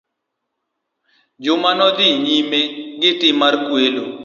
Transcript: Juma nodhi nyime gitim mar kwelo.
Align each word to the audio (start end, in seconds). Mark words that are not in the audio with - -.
Juma 1.43 1.71
nodhi 1.79 2.07
nyime 2.23 2.61
gitim 3.01 3.35
mar 3.41 3.53
kwelo. 3.65 4.03